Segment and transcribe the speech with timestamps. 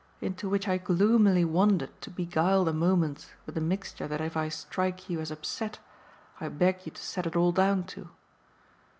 [0.19, 4.49] into which I gloomily wandered to beguile the moments with a mixture that if I
[4.49, 5.77] strike you as upset
[6.39, 8.09] I beg you to set it all down to.